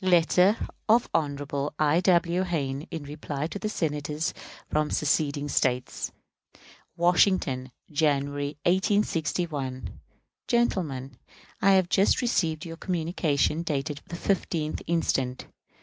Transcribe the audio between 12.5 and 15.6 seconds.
your communication, dated the 15th instant.